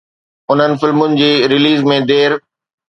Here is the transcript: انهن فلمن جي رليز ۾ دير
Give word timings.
انهن 0.51 0.73
فلمن 0.81 1.11
جي 1.21 1.31
رليز 1.53 1.87
۾ 1.93 2.03
دير 2.13 2.39